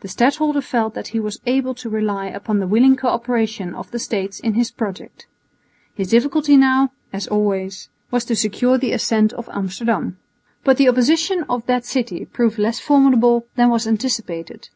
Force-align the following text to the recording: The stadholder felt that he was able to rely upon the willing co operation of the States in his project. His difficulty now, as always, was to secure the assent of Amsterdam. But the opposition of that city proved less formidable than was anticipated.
The 0.00 0.08
stadholder 0.08 0.60
felt 0.60 0.94
that 0.94 1.06
he 1.14 1.20
was 1.20 1.38
able 1.46 1.72
to 1.76 1.88
rely 1.88 2.26
upon 2.26 2.58
the 2.58 2.66
willing 2.66 2.96
co 2.96 3.06
operation 3.06 3.76
of 3.76 3.92
the 3.92 4.00
States 4.00 4.40
in 4.40 4.54
his 4.54 4.72
project. 4.72 5.28
His 5.94 6.08
difficulty 6.10 6.56
now, 6.56 6.90
as 7.12 7.28
always, 7.28 7.88
was 8.10 8.24
to 8.24 8.34
secure 8.34 8.76
the 8.76 8.90
assent 8.90 9.32
of 9.34 9.48
Amsterdam. 9.52 10.18
But 10.64 10.78
the 10.78 10.88
opposition 10.88 11.44
of 11.48 11.64
that 11.66 11.84
city 11.84 12.24
proved 12.24 12.58
less 12.58 12.80
formidable 12.80 13.46
than 13.54 13.70
was 13.70 13.86
anticipated. 13.86 14.68